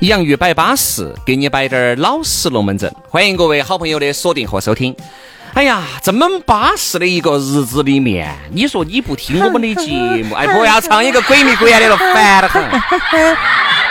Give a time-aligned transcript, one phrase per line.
[0.00, 2.94] 洋芋摆巴适，给你摆点儿老实龙门阵。
[3.10, 4.94] 欢迎各位好朋友的锁定和收听。
[5.54, 9.90] 哎呀，这么巴适的一个日子里面，你说你不听我们的节
[10.22, 12.62] 目， 哎，不要唱一个鬼迷鬼眼的了，烦得很。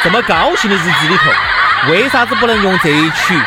[0.02, 1.30] 这么高兴的日子里头，
[1.92, 3.38] 为啥子不能用这一曲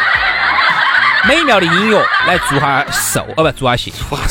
[1.26, 3.26] 美妙的音乐来祝下寿？
[3.38, 4.18] 哦，不，祝下幸福。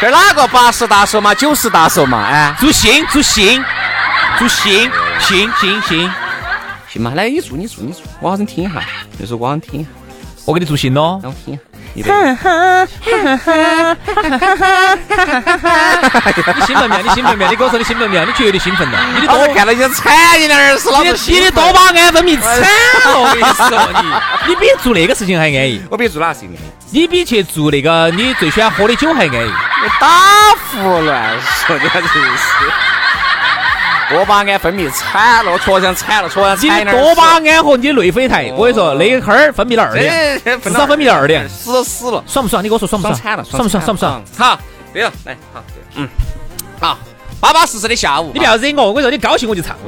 [0.00, 2.26] 这哪个八十大寿嘛，九十大寿嘛？
[2.30, 3.64] 哎，祝幸，祝幸。
[4.38, 6.12] 祝幸幸幸幸
[6.88, 7.12] 行嘛？
[7.16, 8.80] 来，你祝你祝你祝，我好生听一下，
[9.18, 9.90] 就是我好生听一下，
[10.44, 11.18] 我给你祝幸咯。
[11.22, 11.62] 让我听一下。
[11.94, 12.02] 你
[16.64, 17.02] 兴奋没？
[17.02, 17.48] 你兴奋没？
[17.48, 18.24] 你跟我说你兴奋没？
[18.24, 18.98] 你绝对兴奋了。
[19.20, 22.66] 你多看到你惨，你那儿是老子你的多巴胺分泌惨了，
[23.20, 23.68] 我跟你说
[24.00, 24.08] 你，
[24.50, 25.82] 你比做那个事情还安逸。
[25.90, 26.56] 我比做哪个事情？
[26.90, 29.50] 你比去做那个你最喜欢喝的酒还安逸。
[29.50, 30.08] 你打
[30.70, 32.18] 胡乱说，你还真是。
[34.10, 36.80] 多巴胺分泌惨了，我确实惨了，确实惨。
[36.86, 42.62] 你多巴胺和你内啡肽，我跟你说，那一会儿分泌了二点，至少分泌了二点，死死了，爽不爽？
[42.62, 43.20] 你跟我说爽不爽？
[43.20, 43.84] 惨了，爽不爽？
[43.84, 44.22] 爽不爽？
[44.36, 44.58] 好，
[44.92, 45.62] 对了，来，好，
[45.96, 46.08] 嗯，
[46.80, 46.98] 好，
[47.40, 49.76] 巴巴适适的下午，你不要惹我，我跟你说，你高兴我就唱。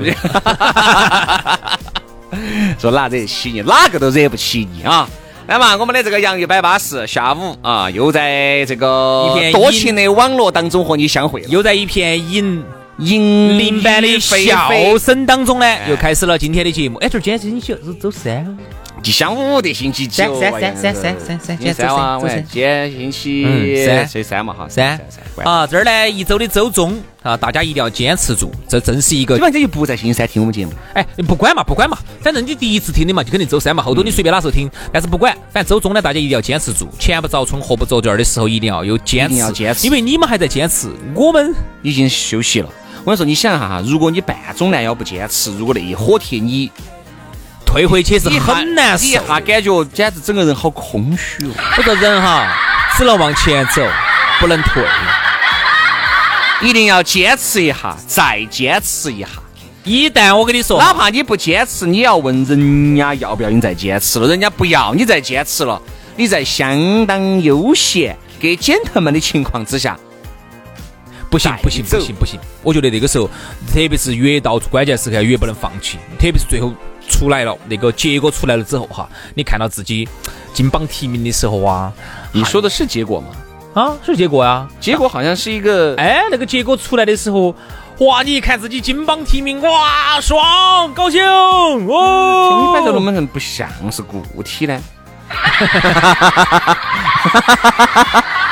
[2.78, 3.60] 说哪惹得起你？
[3.62, 5.08] 哪个都惹不起你啊！
[5.48, 12.62] 来嘛，我们的这个洋芋摆巴士，下午啊，又在这个多情的网络当中和你相会，又在一片银。
[13.00, 14.68] 银铃般的笑
[14.98, 16.98] 声当中呢，又开始了今天的节目。
[16.98, 18.58] 哎，这今天星期是周三，
[19.02, 20.38] 吉祥物的星期九。
[20.38, 21.82] 三三三三三三三，今天周
[22.20, 25.46] 三，今天星期三，星期三嘛哈，三三。
[25.46, 29.34] 啊，这儿呢一周的周中啊，大家一定要坚持住，这正是一个。
[29.36, 30.72] 基本上就不在星期三听我们节目。
[30.92, 34.70] 哎，不管嘛，不管嘛，反正你第一次听的嘛，就肯定周三嘛，后头你随便哪时候听。
[34.92, 42.68] 但是不管，反正周中呢，大家一定要坚持住，前不着村后不着店的时候，一定要有坚持，要坚持，因为你们还在坚持，我们已经休息了。
[43.04, 46.70] 我跟你说，你想一下哈，如果你半中南要不坚持，如果那一火贴你
[47.64, 51.50] 退回去是很难受，一下感觉简直整个人好空虚哦。
[51.78, 52.46] 我说人哈，
[52.98, 53.82] 只能往前走，
[54.38, 54.84] 不能退，
[56.60, 59.28] 一定要坚持一下，再坚持一下。
[59.82, 65.80] 一旦我跟你说，哪怕你不坚持，你要问人家要不要你再坚持了，人家不要你再坚持了，
[66.16, 69.96] 你在相当悠闲、给简特们的情况之下。
[71.30, 72.40] 不行不行不行不行！
[72.62, 73.28] 我觉得那个时候，
[73.72, 76.72] 特别是越到关键时刻越不能放弃，特别是最后
[77.08, 80.08] 出来了那个结果出来了之后哈，你看到自己
[80.52, 81.92] 金榜题名的时候啊，
[82.32, 83.28] 你说的是结果吗？
[83.74, 87.54] 啊，是结果呀，结果好像是一个哎，那个结果出来的时候，
[87.98, 92.66] 哇，你一看自己金榜题名，哇，爽，高兴哦！
[92.66, 94.76] 你摆着龙门阵不像是固体呢。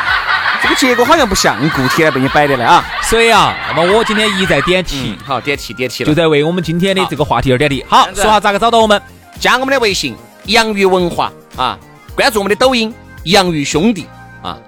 [0.69, 2.85] 这个结果好像不像固体来被你摆的了啊！
[3.03, 7.85] 所以啊，那么我今天一再点题，好点题点题就在为我们今天的这个话题而点题。
[7.89, 9.01] 好，说下咋个找到我们？
[9.41, 10.15] 加我们的微信
[10.47, 11.79] “洋芋文化”啊，
[12.15, 12.93] 关注我们的抖音
[13.25, 14.07] “洋芋兄弟”
[14.43, 14.59] 啊，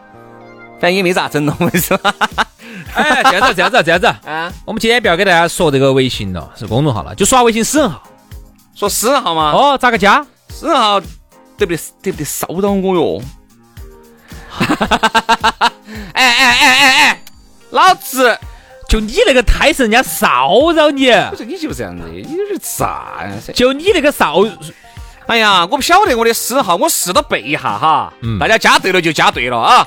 [0.81, 1.99] 反正也没咋整了，我跟你说。
[2.95, 4.51] 哎，这样子，这样子，这样子 啊！
[4.65, 8.03] 我们今天不要给大家说这个微信了，是公众号了，就刷微信私人号。
[8.75, 9.53] 说私人号吗？
[9.53, 10.25] 哦，咋个加？
[10.49, 10.99] 私人号
[11.59, 11.79] 得不得？
[12.03, 13.23] 得不得骚扰我哟？
[16.13, 17.23] 哎哎哎哎哎！
[17.71, 18.39] 老子
[18.89, 23.31] 就你那个胎神人家骚扰你，不是你就这样子，你有点咋呀？
[23.55, 24.45] 就你那个骚，
[25.27, 28.13] 哎呀，我不晓得我的私号，我试着背一下哈。
[28.23, 29.87] 嗯，大家加对了就加对了啊。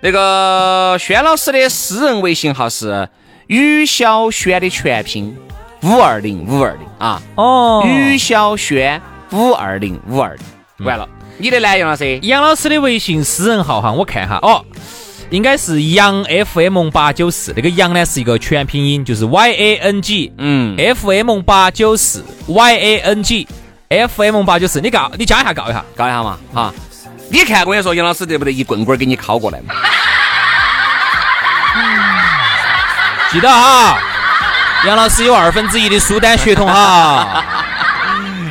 [0.00, 3.08] 那个轩老师的私人微信号是
[3.46, 5.34] 于小轩的全拼
[5.82, 7.22] 五二零五二零啊。
[7.36, 9.00] 哦，于小轩
[9.30, 11.08] 五二零五二零，完了。
[11.38, 12.18] 你的呢，杨老师？
[12.22, 14.64] 杨老师的微信私人号哈，我看哈哦。
[15.30, 26.74] 应该是杨 FM 八九四，那个杨呢是一个全拼音，就是 Y A N G，嗯，FM 八九四，Y A N G，FM 八九四，你告你加一下告一下，告一下嘛，哈。
[27.30, 29.74] 你看，我跟你说，杨老师得不得一棍棍给你敲过来嘛？
[33.32, 33.98] 记得哈，
[34.86, 37.42] 杨老师有二分之一的苏丹血统哈。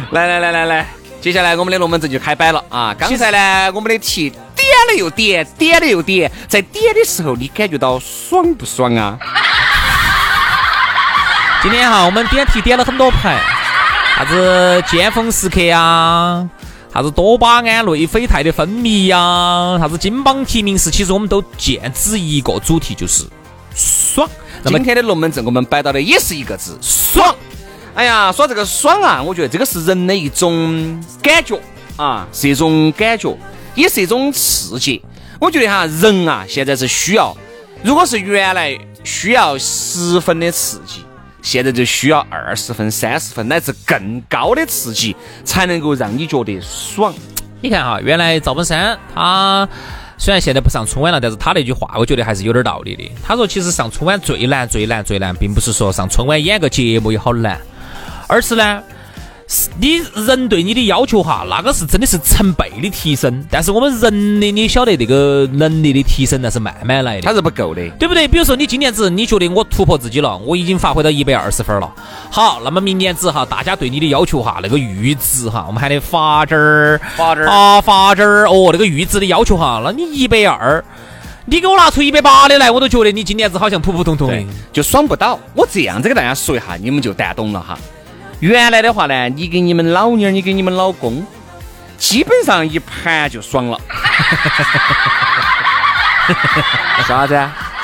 [0.10, 0.88] 来来来来来，
[1.22, 2.96] 接下来我们的龙门阵就开摆了啊！
[2.98, 9.20] 刚才呢，我们的题点了又点，点了又点，在点的时候，你感觉到爽不爽啊？
[11.62, 13.40] 今天哈，我们点题点了很多牌，
[14.18, 16.50] 啥子尖峰时刻呀？
[16.92, 19.78] 啥子多巴胺、内啡肽的分泌呀？
[19.80, 23.26] 啥子金榜题名时，其实我们都剑指一个主题，就是
[23.76, 24.28] 爽。
[24.64, 27.36] 那么今天的龙门阵，我们摆到的也是一个字，爽。
[27.94, 31.60] 哎呀，说这个爽啊，我觉得这个是人的一种感觉
[31.98, 33.38] 啊，是一种感觉，
[33.76, 35.02] 也是一种刺激。
[35.40, 37.36] 我觉得哈，人啊，现在是需要，
[37.84, 41.04] 如果是原来需要十分的刺激。
[41.44, 47.12] 现在就需要二十分、三十分乃至更高的刺激，才能够让你觉得爽。
[47.62, 49.68] 你看哈，原来赵本山他
[50.20, 53.12] 虽然现在不上春晚了，但是他那句话我觉得还是有点道理的。
[53.24, 57.60] 他说，其实上春晚最难、最难、最难，并不是说上春晚演个节目也好难，
[58.32, 58.82] 而是呢。
[59.82, 63.46] 你人对你的要求哈，那个是真的是成倍的提升。
[63.52, 68.26] 但是我们人的，你晓得那个能力的提升那是慢慢来的，它是不够的，对不对？
[68.30, 71.94] 比如说你今年子你觉得我突破自己了，我已经发挥到一百二十分了。
[72.30, 80.82] 好，那么明年子哈，大家对你的要求哈，那个阈值哈，我们喊的阀值儿，阀值儿啊，阀值儿哦，那个阈值的要求哈，那你一百二，
[81.44, 84.42] 你给我拿出一百八的来，我都觉得你今年子好像普普通通的，
[84.72, 85.38] 就爽不到。
[85.54, 87.78] 我这样子给大家说一下，你们就蛋懂了哈。
[88.42, 91.24] 原来的话呢，你给你们老妞儿，你给你们老公，
[91.96, 93.80] 基本上一盘就爽了。
[97.08, 97.36] 啥子？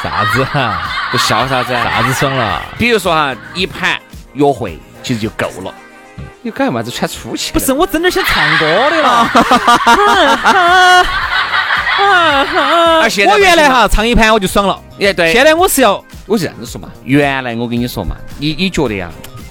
[0.02, 0.82] 啥子哈？
[1.12, 1.74] 不笑啥子？
[1.74, 2.60] 啥子爽了？
[2.76, 4.02] 比如说哈，一盘
[4.34, 5.72] 约会其实就够了。
[6.42, 7.54] 你干嘛子穿粗气？
[7.54, 9.30] 不是，我真的想唱歌的了。
[13.04, 14.82] 而现在我原来哈唱一盘我就爽了。
[15.00, 15.32] 哎，对。
[15.32, 16.90] 现在我是要，我这样子说嘛。
[17.04, 19.08] 原来我跟你说嘛，你你觉得呀？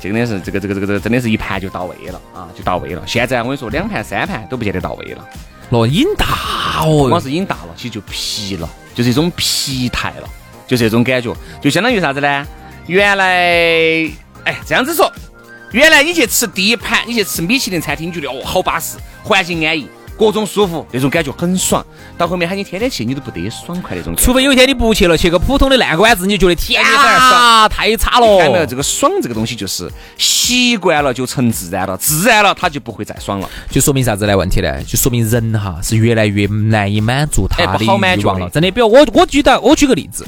[0.07, 3.03] 真的是这个这个这个这个真的是一盘就到位了啊，就到位了。
[3.07, 5.25] 现在我跟你说，两盘三盘都不见得到位了。
[5.71, 10.29] 哦，瘾大哦，光是瘾大了，其实就疲了，就是一种疲态了，
[10.67, 12.47] 就是这种感觉，就相当于啥子呢？
[12.87, 13.27] 原来，
[14.45, 15.13] 哎，这样子说，
[15.73, 19.89] 原来你去吃第一盘，你去吃米其林餐厅，觉得哦好巴适，环境安逸。
[20.19, 21.85] 各种舒服，那种感觉很爽。
[22.17, 24.15] 到后面喊你天天去，你都不得爽快那种。
[24.17, 28.39] 除非有一天你不去了，去个普通的烂馆子，你就觉得天啊，太差了。
[28.39, 33.49] 看到这个爽这个东西，就是习惯了就成自然了，自然了他就不会再爽了。
[33.71, 34.37] 就说明啥子呢？
[34.37, 34.83] 问题呢？
[34.85, 38.49] 就说明人哈是越来越难以满足他的欲望了。
[38.49, 40.27] 真的，比如我，我举到，我举个例子，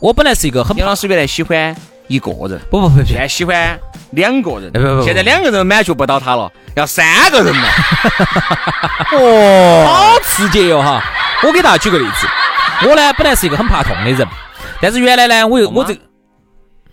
[0.00, 1.76] 我本来是一个很杨老师原来喜欢
[2.10, 3.78] 一个人，不不不，现在喜欢。
[4.10, 7.68] 两个人，不不不，现在两个人满足不到他了，要三个人了。
[9.14, 11.00] 哦，好刺激哟哈！
[11.44, 12.26] 我给大家举个例子，
[12.88, 14.26] 我呢本来是一个很怕痛的人，
[14.82, 15.96] 但是原来呢，我又我这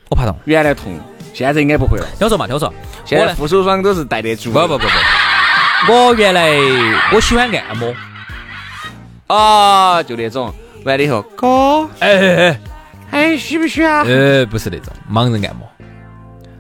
[0.10, 1.00] 我怕痛，原来痛，
[1.34, 2.06] 现在应该不会了。
[2.20, 2.72] 听我说嘛，听我说，
[3.04, 4.52] 现在护手霜都是带得住。
[4.52, 4.86] 不不不
[5.88, 6.52] 不，我原来
[7.12, 7.92] 我喜欢按摩，
[9.26, 10.54] 啊，就那种
[10.86, 12.60] 完了以后，哥，哎哎哎，
[13.18, 14.04] 还需不需要？
[14.04, 15.68] 呃，不是那种盲人按摩。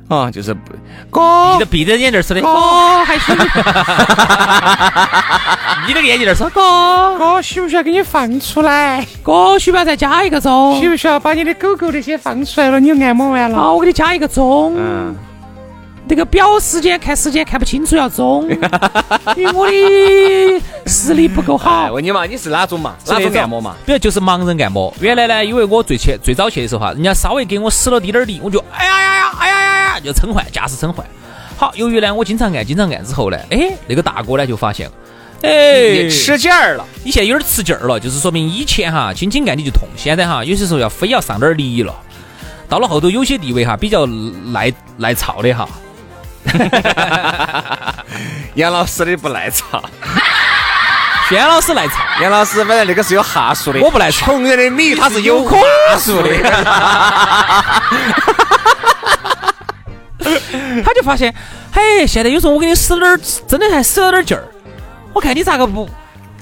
[0.10, 0.72] 啊，就是不
[1.10, 3.44] 哥闭着闭着眼睛说的，哥还需不，
[5.86, 9.06] 你那个眼睛儿说哥哥需不需要给你放出来？
[9.22, 10.80] 哥需不需要再加一个钟？
[10.80, 12.80] 需不需要把你的狗狗那些放出来了？
[12.80, 14.74] 你按摩完了，好，我给你加一个钟。
[14.78, 15.14] 嗯，
[16.10, 18.48] 那个表时间看时间看不清楚要钟，
[19.36, 21.92] 因为我的视力不够好。
[21.92, 22.96] 问你嘛，你是哪种嘛？
[23.08, 23.76] 哪种按摩嘛？
[23.86, 24.94] 比如就是盲人按摩。
[25.02, 30.00] 原来呢，因为我最去最早去的时候哈，人家稍微给我使了滴点儿力，我就哎呀呀呀，哎呀呀呀。
[30.00, 31.06] 就称换，驾驶称换。
[31.58, 34.90] 好，由于呢，我经常按，经常按之后呢，哎，那个大哥呢就发现，
[35.42, 36.86] 哎，吃劲儿了。
[37.04, 41.94] 你现在有点吃劲儿了，就是说明以前哈，轻轻按你就痛，现在哈，有些时候要非要上点力了。
[42.70, 45.68] 到了后头，有些地位哈比较耐耐操的哈。
[48.56, 49.82] 杨老师的不耐操，
[51.30, 51.96] 轩老师耐操。
[52.22, 54.26] 杨老师反正那个是有哈数的，我不耐操。
[54.26, 55.58] 穷人的米他是有哈
[56.00, 56.30] 数的。
[60.84, 61.34] 他就发现，
[61.72, 64.44] 嘿，现在有时候我给你使点儿，真的还使了点劲儿。
[65.14, 65.90] 我看你咋个不，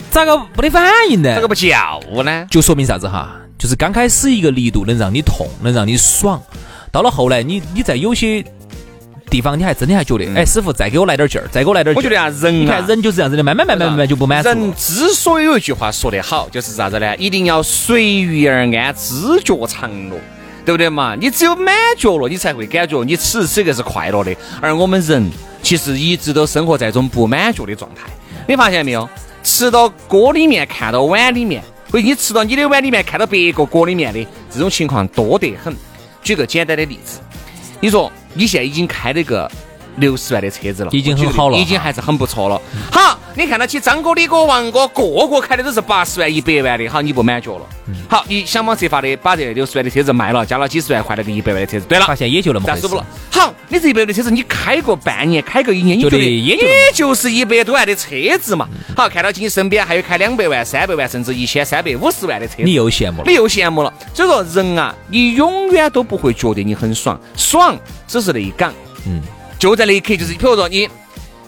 [0.09, 1.35] 咋个没得反应呢？
[1.35, 2.45] 咋个不叫呢？
[2.49, 3.29] 就说明啥子哈？
[3.57, 6.41] 就是刚开始一个力度能让你痛，能让你爽，
[6.91, 8.43] 到了后来，你你在有些
[9.35, 11.97] 地方你还真的还觉得，哎，师傅再给我来点劲儿，再给我来点劲儿。
[11.97, 14.47] 我觉得啊，人你看人就是这样子的，慢慢慢慢慢慢就不满足。
[14.47, 17.13] 人之所以有一句话说得好，就是啥子呢？
[17.17, 20.15] 一定要随遇而安，知觉常乐，
[20.63, 21.15] 对不对嘛？
[21.19, 24.33] 你只有满足了，你才会感觉你此时此刻是快乐的。
[24.61, 25.29] 而我们人
[25.61, 28.09] 其实一直都生活在一种不满足的状态，
[28.47, 29.09] 你发现没有？
[29.43, 31.61] 吃到锅里面，看到碗里面，
[31.91, 35.75] 或者你吃到你的碗里面，看到别个锅里面的这种情况多得很。
[36.23, 37.19] 举个简单的例子，
[37.81, 39.49] 你说你现在已经开了个
[39.97, 42.61] 六十万的车子了，已经很好了，已经还是很不错了。
[42.91, 47.65] 好，你看到起张哥、李哥、王哥个个开的都是八十万、一百万的，好，你不满足了。
[48.09, 53.05] 好，你想方设法的把这六十万的车子卖了，加了几十万换了个一百万的车子，对了，发现也就那么回事了。
[53.29, 56.57] 好，你这一百万的车子，你开个半年，开个一年，你觉得也
[56.93, 58.09] 就是一百多万的车
[58.39, 58.67] 子嘛？
[58.95, 63.93] 好，看到起你身边还有开两百万、三百万，甚至一千三百五十万的车，你又羡慕了，你又羡慕了。
[64.13, 68.73] 所以说，人啊，你永远都不会觉得你很爽，爽只是那一岗。
[69.07, 69.21] 嗯，
[69.65, 70.87] 就在那一刻，就是比如说你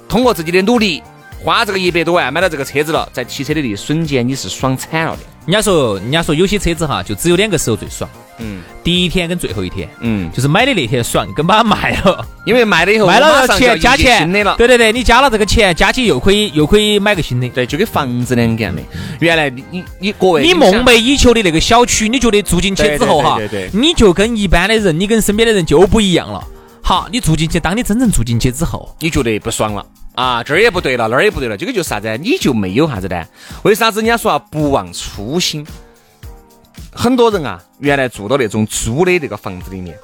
[0.09, 1.03] 通过自己的努力。
[1.39, 5.19] 花这个一百多万买到这个车子了，在提车的那一瞬间，你是爽惨了的。
[5.45, 8.09] 人家说，人家说有些车子哈，就只有两个时候最爽。
[8.39, 9.87] 嗯，第一天跟最后一天。
[9.99, 14.55] 嗯，就是买的那天爽，跟把它卖了，因为卖了以后卖了钱加钱新的了。
[14.57, 17.47] 对对对，你加了这个钱，加起又可以又可以买个新的。
[17.49, 18.81] 对，就跟房子两个样的。
[19.19, 23.39] 原来你你你各位，你梦寐以求的那个小区，你觉得住进去之后哈，
[23.71, 26.43] 你就跟一般的人，你跟身边的人就不一样了。
[26.87, 29.85] 好，你住进去，当你真正住进去之后，你觉得不爽了。
[30.15, 32.17] 啊，这儿也不对了，那儿也不对了，这个就是啥子？
[32.21, 33.25] 你就没有啥子呢？
[33.63, 35.67] 为啥子人家说啊，不忘初心？
[36.93, 39.97] 很多人啊，原来住到那种租的那个房子里面，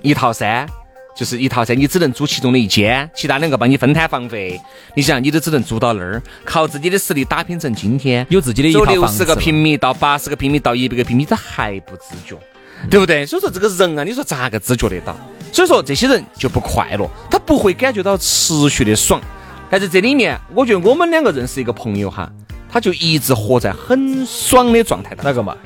[0.00, 0.66] 一套三，
[1.14, 4.58] 就是一套三，你只能租其中的一间，其他两个帮你分摊房费。
[4.94, 12.34] 你想，你都只能租到那儿，靠自己的实力打拼成今天有自己的一套房六十个平米到八十个平米到一百个平米，这还不自觉，
[12.88, 13.26] 对不对？
[13.26, 15.14] 所以说这个人啊，你说咋个自觉得到？
[15.52, 19.20] 所以说这些人就不快乐，他不会感觉到持续的爽。
[19.70, 22.30] 但是这里面，我觉得我们两个认识一个朋友哈，
[22.70, 25.24] 他就一直活在很爽的状态当中。
[25.24, 25.56] 哪个嘛？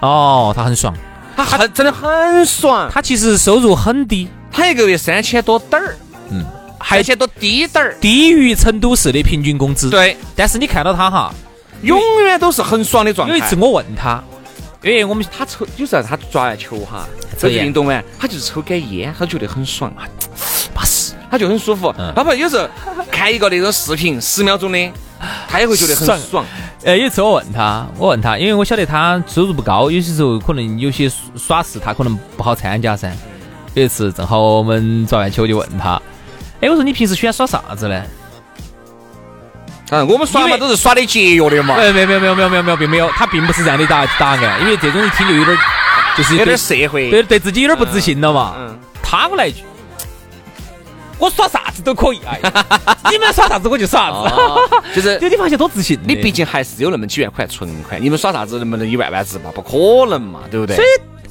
[0.00, 0.94] 哦，他很爽，
[1.36, 2.90] 他很真的很爽。
[2.92, 5.96] 他其实收入很低，他一个月三千多点儿，
[6.30, 6.44] 嗯，
[6.82, 9.88] 三千多低点儿，低于成都市的平均工资。
[9.88, 11.32] 对，但是你看到他哈，
[11.82, 13.36] 永远都是很爽的状态。
[13.36, 14.22] 有一次我问他。
[14.82, 17.06] 因为我们他抽，有时候他抓完球哈，
[17.38, 19.92] 这运动完，他就是抽根烟，他觉得很爽，
[20.74, 21.92] 巴适，他就很舒服。
[22.14, 22.68] 包括有时候
[23.10, 24.92] 看一个那种视频，十秒钟的，
[25.48, 26.44] 他也会觉得很爽。
[26.84, 33.12] 呃，有一次我问他，我问他，因为我晓得他收入不高，有些时候可能有些耍事他可能不好参加噻。
[33.74, 36.00] 有一次正好我们抓完球就问他，
[36.60, 38.02] 哎，我说你平时喜欢耍啥子呢？
[39.90, 41.76] 嗯，我们耍嘛都是耍的节约的嘛。
[41.76, 45.56] 没有没有没有没有没有没有并没有，他并不是这样的答答案，因为这种一听就有点
[46.16, 48.54] 就是有点社会，对对自己有点不自信了嘛。
[48.58, 48.78] 嗯。
[49.02, 49.62] 他我来一句，
[51.18, 52.40] 我耍啥子都可以，哎
[53.12, 54.96] 你们耍啥子我就耍啥子。
[54.96, 55.96] 就是，你发现多自信。
[56.04, 59.52] 你毕竟还是有那么几万块存款，你们耍啥子能不能一万万字嘛？
[59.54, 60.74] 不可能嘛，对不对？
[60.74, 60.88] 所以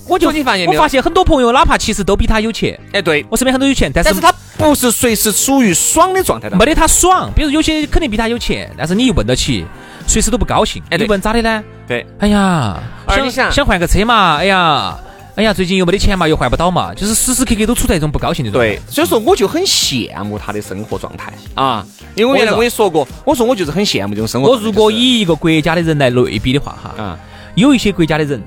[0.08, 2.80] 我就你发现我发现很多朋友，哪怕其实都比他有钱。
[2.94, 4.34] 哎，对我身边很多有钱，但是他。
[4.58, 7.30] 不是随时处于爽的状态的，没得他爽。
[7.36, 9.66] 比如有些肯定比他有钱，但是你一问到起，
[10.08, 10.82] 随时都不高兴。
[10.90, 11.64] 哎，你问咋的呢？
[11.88, 14.38] 对，哎呀，想想换个车嘛？
[14.38, 14.98] 哎呀，
[15.36, 18.72] 哎呀，最近又没得钱嘛，又换不到嘛，就是时时刻刻都处在一种不高兴的状态。
[18.72, 21.86] 对，所以说我就很羡慕他的生活状态啊。
[22.16, 24.52] 因为我原来我跟你说过，我说我就是很羡慕这种生活。
[24.52, 27.20] 我如果以一个国家的人来类比的话，哈，啊，
[27.56, 28.42] 有一些国家的人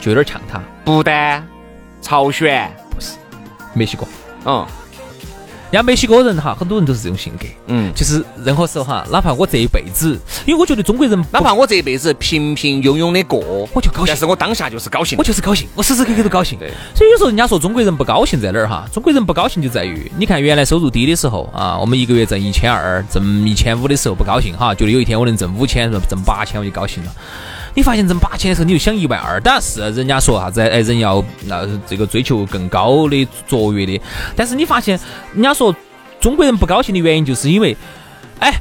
[0.00, 1.46] 就有点像他，不丹、
[2.00, 3.12] 朝鲜不是，
[3.74, 4.06] 墨西哥，
[4.46, 4.66] 嗯。
[5.72, 16.58] 人家墨西哥人哈，很多人都是这种性格，嗯，就是任何时候哈，哪怕我这一辈子，因为我觉得中国人，哪怕我这一辈子平平庸庸的过，我就高兴，但是我当下就是高兴，我就是高兴，我时时刻刻都高兴。
[16.58, 18.86] 对，所以有时候人家说中国人不高兴在哪儿哈？
[18.92, 27.10] 中国人不高兴就在于，你看原来收入低的时候啊，我们一个月挣一千二、挣一千五的时候不高兴哈，觉得有一天我能挣五千、挣八千我就高兴了。
[27.74, 34.00] 你发现挣八千的时候，你就想一万二，当然是人家说啥子，哎，人要那这个追求更高的卓越的，
[34.36, 34.98] 但是你发现
[35.34, 35.74] 人家说。
[36.20, 37.76] 中国人不高兴的原因，就是因为，
[38.38, 38.54] 哎。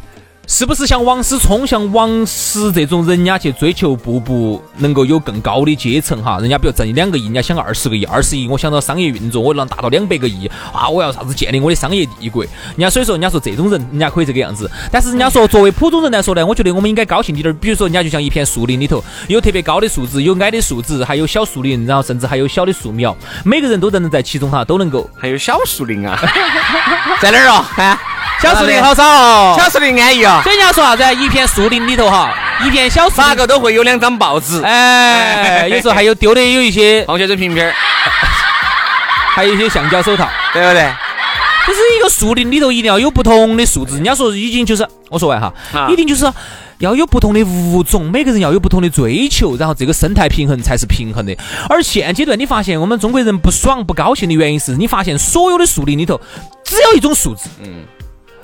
[0.47, 6.39] 是不是像王思聪、像王石这种人家去追求步步能够有更高的阶层哈？
[6.39, 10.89] 人家比如挣两个亿，人家想二十个亿、二十亿，我想到商业运作，我能达到两百个亿啊！
[10.89, 12.43] 我要啥子建立我的商业帝国？
[12.43, 14.69] 人家所以说，人家说这种人，人家可以这个样子。
[14.91, 17.55] 但是人家说，作为普通人来说呢，我觉得我们应该高兴一点。
[17.57, 25.09] 比如说，人家就像一片树林里头，有特别高的树枝，有矮的树枝，还有小树林，然后甚至还有小的树苗，每个人都能在其中哈，都能够。
[25.15, 26.19] 还有小树林啊，
[27.21, 27.71] 在哪儿啊？
[27.73, 27.97] 看。
[28.41, 30.41] 小树林好少哦，小树林安逸啊。
[30.43, 31.03] 所以人家说啥子？
[31.23, 32.33] 一片树林里头哈，
[32.65, 34.61] 一片小树，哪个都会有两张报纸。
[34.63, 37.63] 哎，有时候还有丢的有一些矿泉水瓶瓶，
[39.35, 40.27] 还有一些橡胶手套。
[40.53, 40.91] 对不对？
[41.65, 43.93] 就是一个树林里头一定要有不同的素质。
[43.93, 45.53] 人家说已经就是我说完哈，
[45.89, 46.25] 一定就是
[46.79, 51.33] 要有不同的物种，每个人要有不同的追求，然后这个生态平衡才是平衡的。
[51.69, 56.19] 而现阶段你发现我们中国人不爽不高兴的原因是你发现所有的树林里头
[56.65, 57.85] 只有一种素质，嗯。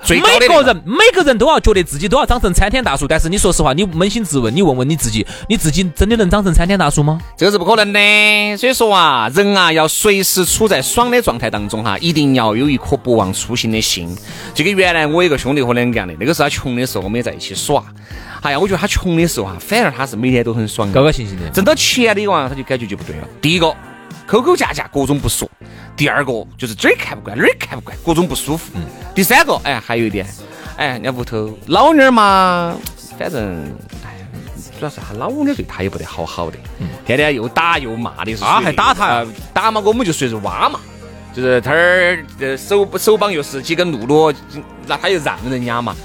[0.10, 7.20] 每个人每个人都要觉得自己都要长成参天大树，但是你说实话，你扪心自问，你问问你自己，你自己真的能长成参天大树吗？
[7.36, 8.58] 这个是不可能的。
[8.58, 14.16] 所以说啊，人啊要随时处在爽的状态当中哈，一定要有一颗不忘初心的心。
[14.54, 17.84] 这个原来我一个兄弟伙两个样的，那个时候他穷的时候，我们也在一起耍。
[18.42, 21.50] 哎呀，我觉得他穷的时候哈，反而他是每天都很爽，高高兴兴的。
[21.50, 23.28] 挣到钱的话，他就感觉就不对了。
[23.42, 23.76] 第一个，
[24.26, 25.50] 抠抠架架，各种不爽；
[25.98, 28.72] 第二个就是这儿看不惯，那儿看不惯，各种不舒服。
[29.16, 30.26] 第三个，哎，还有一点。
[30.78, 32.78] 哎，人家屋头老妞儿嘛，
[33.18, 33.66] 反正
[34.06, 34.16] 哎，
[34.78, 36.58] 主要是他老妞儿对他也不得好好的，
[37.04, 40.80] 天天又打又骂的，啊，还打他，打嘛，我们就属于是挖嘛，
[41.34, 42.24] 就是他儿
[42.56, 44.32] 手手绑又是几根露露，
[44.86, 45.96] 那他又让人家嘛，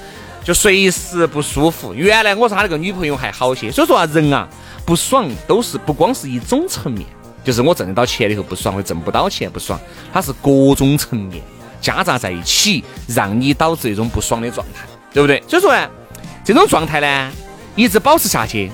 [0.42, 1.92] 就随时不舒服。
[1.92, 4.48] 原来我说他那个女朋友还好些，所以说啊，人啊
[4.86, 7.06] 不爽都是不光是一种层面，
[7.44, 9.78] 就是我挣得到钱的时候不爽，或挣不到钱不爽，
[10.12, 11.42] 它是各种层面。
[11.80, 15.42] 夹杂在一起，让你导致一种不爽的状态，对不对？
[15.48, 15.90] 所以说呢，
[16.44, 17.32] 这种状态呢，
[17.74, 18.70] 一直保持下去，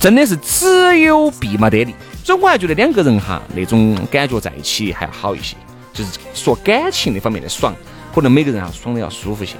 [0.00, 1.94] 真的是只有弊没得利。
[2.24, 5.56] 所以我还觉得两个人哈，那种感觉在一起还要好一些。
[5.92, 7.72] 就是说感情那方面的爽，
[8.12, 9.54] 可能每个人啊爽的要舒服些。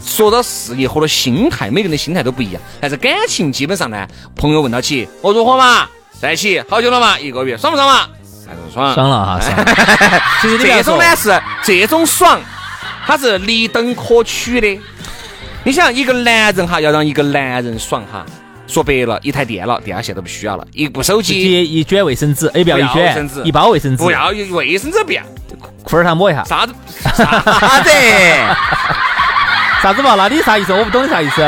[0.00, 2.62] 说到事业或者心态，每个人的心态都不一样。
[2.80, 5.88] 但是感情基本上呢，朋友问到起，我如何嘛？
[6.22, 7.18] 在一起好久了嘛？
[7.18, 8.06] 一个月，爽不爽嘛？
[8.72, 9.40] 爽爽了哈，
[10.40, 12.40] 其实这种呢是这种爽，
[13.04, 14.80] 它是立等可取的。
[15.64, 18.24] 你想一个男人哈，要让一个男人爽哈，
[18.68, 25.24] 说白了，一台电脑、电话线都不需要了，一部手机，一卷卫生纸，哎不要一卷卫生纸，一包卫生纸，不要卫生纸不要，
[25.82, 26.72] 裤儿上抹一下，啥子
[27.16, 27.90] 啥子？
[29.82, 30.14] 啥子嘛？
[30.16, 30.72] 那你啥意思？
[30.72, 31.42] 我不懂你啥意思。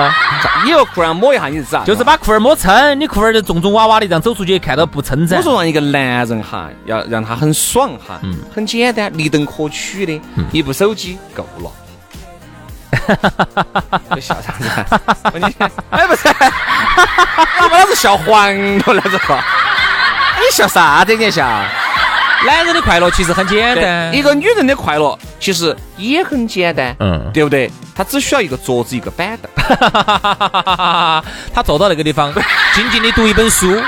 [0.64, 1.84] 你要裤儿抹一下，你是啥？
[1.84, 5.36] 就是把裤儿抹撑，你裤儿就重重娃娃的，这样走出去看到不撑噻。
[5.36, 11.70] 我说让一个男人哈，要让他很爽哈，嗯，很简单，立等可取的，一部手机够了。
[13.06, 14.20] 哈哈哈哈哈哈！
[14.20, 14.68] 笑啥子？
[15.90, 16.28] 哎，不是，
[17.70, 19.34] 老子笑黄了，那这个。
[20.36, 21.14] 你笑啥子？
[21.14, 21.47] 你笑？
[22.47, 27.71] 男人的快乐其实很简单，一个女人的快乐其实也很简单，嗯，对不对？
[27.95, 29.50] 他只需要一个桌子，一个板凳，
[31.52, 32.33] 他坐到那个地方，
[32.75, 33.78] 静静的读一本书，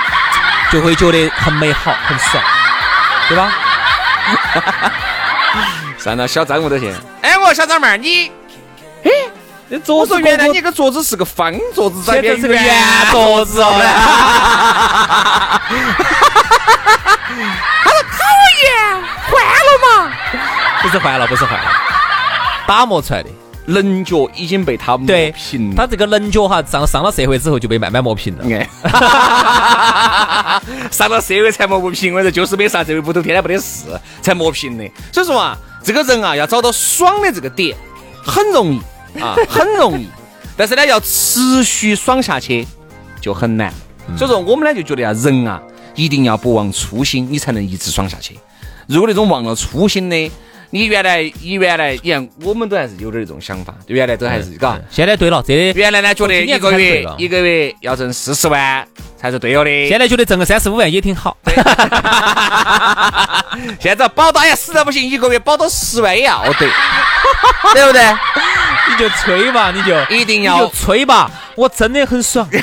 [0.70, 2.44] 就会觉得很美好，很爽，
[3.30, 3.50] 对吧？
[5.96, 6.94] 算了，小张我都行。
[7.22, 8.30] 哎，我小张妹儿，你，
[9.02, 9.10] 哎，
[9.70, 13.72] 这桌子原来你个桌子是个方桌子，现在是个圆桌子哦。
[20.86, 21.70] 不是坏了，不是坏了，
[22.64, 23.28] 打磨出来的
[23.66, 25.74] 棱角已经被他磨平了。
[25.76, 28.44] 他这个棱角哈，上 上了社会之后就被慢慢磨平了。
[30.92, 33.86] 上了社会才磨不平，我说就是没啥这位屋头天天不得事
[34.22, 34.88] 才磨平的。
[35.12, 37.76] 所以说啊，这个人啊，要找到爽的这个点
[38.24, 40.06] 很容易啊，很容易。
[40.56, 42.64] 但是呢，要持续爽下去
[43.20, 43.74] 就很难。
[44.16, 45.60] 所以说我们呢就觉得啊，人啊
[45.96, 48.38] 一定要不忘初心，你才能一直爽下去。
[48.86, 50.30] 如果那种忘了初心的，
[50.70, 54.78] 你原来，你原来，你看，我们都还是有点这种想法，原来都还是嘎。
[54.90, 61.36] 现在对了，这原来呢觉得一个月一个月要挣四十万才是对了的，现在觉得挣个三十五万也挺好。
[63.80, 66.52] 现在保大爷实在不行，一个月保到十万也要得，
[67.72, 68.02] 对不对？
[68.88, 72.48] 你就吹吧，你就一定要吹吧，我真的很爽。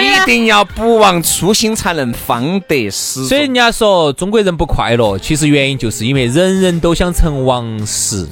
[0.00, 8.26] 一定要不忘初心，才能方得始所以人家说中国人不快乐，其实原因就是因为人人都想成王石。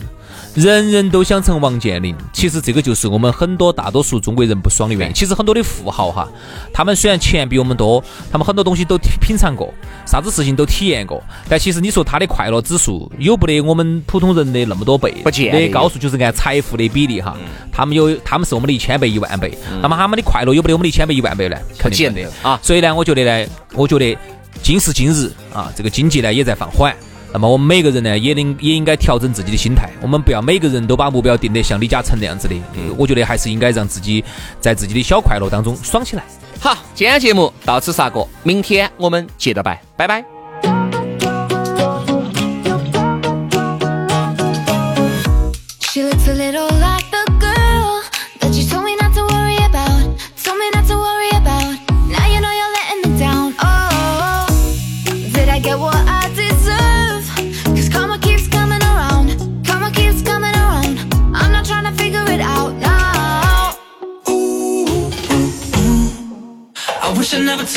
[0.54, 5.14] 人人都想成王健林，其实这个就是我们很多大多数中国人不爽的原因。
[5.14, 6.28] 其实很多的富豪哈，
[6.72, 9.74] 他们虽然钱比我们多，他们很多东西都品尝过，
[10.06, 15.10] 啥子事情都体验过，但其实你说他的快乐指数有不得我们普通人的那么多倍？
[15.24, 17.36] 不见的高数就是按财富的比例哈，
[17.72, 21.56] 他们有他们是我们的一千倍、一万倍，那么他们的快乐有不得我们的一千倍、一万倍呢？
[21.76, 22.60] 肯定的啊。
[22.62, 24.16] 所以呢，我觉得呢，我觉得
[24.62, 26.94] 今时今日啊，这个经济呢也在放缓。
[27.34, 29.90] 那么我们每个人呢，也应也应该调整自己的心态。
[30.00, 32.54] 我们不要每个人都把目标定得像李嘉诚那样子的。
[32.96, 34.24] 我觉得还是应该让自己
[34.60, 36.22] 在自己的小快乐当中爽起来。
[36.60, 40.33] 好，今天节目到此杀过，明天我们接着拜，拜拜。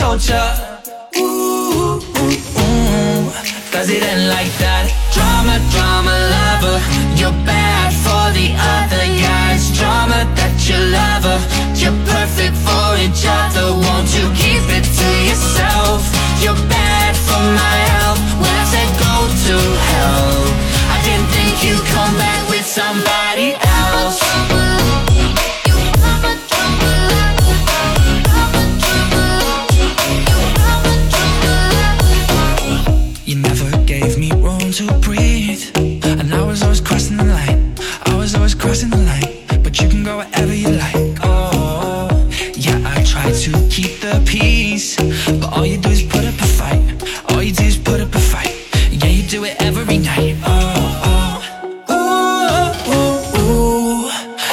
[0.08, 0.52] culture.
[1.17, 3.32] Ooh, ooh, ooh, ooh.
[3.72, 4.76] Cause it ain't like that.
[49.27, 50.35] Yeah, do it every night.
[50.45, 51.91] Oh, oh.
[51.91, 54.09] Ooh, ooh, ooh.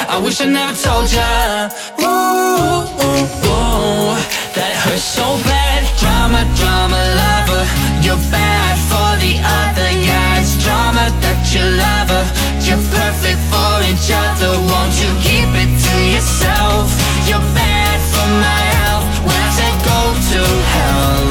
[0.08, 1.70] I wish I never told ya.
[2.02, 4.18] Ooh, ooh, ooh.
[4.56, 5.86] That hurts so bad.
[6.02, 7.62] Drama, drama, lover.
[8.02, 10.58] You're bad for the other guys.
[10.64, 12.26] Drama that you love her.
[12.66, 14.58] You're perfect for each other.
[14.58, 16.90] Won't you keep it to yourself?
[17.30, 19.06] You're bad for my health.
[19.22, 19.98] When I said go
[20.34, 20.42] to
[20.74, 21.26] hell,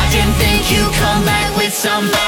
[0.00, 2.25] I didn't think you'd come back with somebody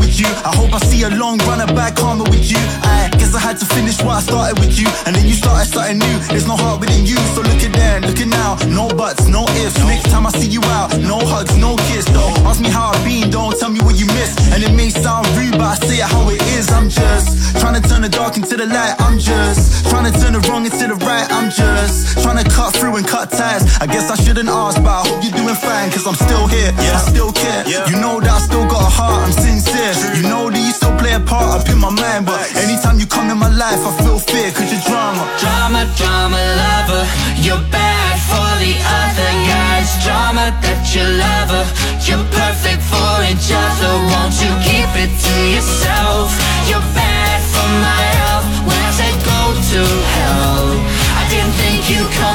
[0.00, 0.26] with you.
[0.42, 2.58] I hope I see a long runner back karma with you.
[2.82, 4.88] I guess I had to finish what I started with you.
[5.06, 6.16] And then you started something new.
[6.32, 7.16] There's no heart within you.
[7.36, 8.56] So look at then, look at now.
[8.66, 9.78] No buts, no ifs.
[9.84, 12.06] Next time I see you out, no hugs, no kiss.
[12.08, 14.40] Though, ask me how I've been, don't tell me what you missed.
[14.52, 16.70] And it may sound rude, but I say it how it is.
[16.72, 18.96] I'm just trying to turn the dark into the light.
[18.98, 21.28] I'm just trying to turn the wrong into the right.
[21.30, 23.62] I'm just trying to cut through and cut ties.
[23.80, 25.90] I guess I shouldn't ask, but I hope you're doing fine.
[25.90, 26.96] Cause I'm still here, Yeah.
[26.96, 27.62] I still care.
[27.66, 27.88] Yeah.
[27.90, 29.89] You know that I still got a heart, I'm sincere.
[29.90, 33.10] You know that you still play a part up in my mind, but anytime you
[33.10, 35.26] come in my life, I feel fear, cause you're drama.
[35.42, 37.02] Drama, drama lover,
[37.42, 41.66] you're bad for the other guy's drama that you love her.
[42.06, 46.38] You're perfect for each other, won't you keep it to yourself?
[46.70, 49.82] You're bad for my health, When I said go to
[50.14, 50.70] hell?
[51.18, 52.29] I didn't think you could.